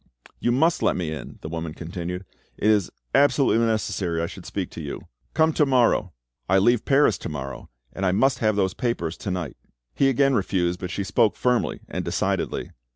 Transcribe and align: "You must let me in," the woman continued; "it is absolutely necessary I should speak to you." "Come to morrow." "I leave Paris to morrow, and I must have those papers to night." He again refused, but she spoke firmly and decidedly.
"You 0.39 0.51
must 0.51 0.81
let 0.81 0.95
me 0.95 1.11
in," 1.11 1.37
the 1.43 1.47
woman 1.47 1.75
continued; 1.75 2.25
"it 2.57 2.71
is 2.71 2.89
absolutely 3.13 3.63
necessary 3.63 4.19
I 4.19 4.25
should 4.25 4.47
speak 4.47 4.71
to 4.71 4.81
you." 4.81 5.01
"Come 5.35 5.53
to 5.53 5.63
morrow." 5.67 6.11
"I 6.49 6.57
leave 6.57 6.85
Paris 6.85 7.19
to 7.19 7.29
morrow, 7.29 7.69
and 7.93 8.03
I 8.03 8.11
must 8.11 8.39
have 8.39 8.55
those 8.55 8.73
papers 8.73 9.15
to 9.17 9.29
night." 9.29 9.57
He 9.93 10.09
again 10.09 10.33
refused, 10.33 10.79
but 10.79 10.89
she 10.89 11.03
spoke 11.03 11.35
firmly 11.35 11.81
and 11.87 12.03
decidedly. 12.03 12.71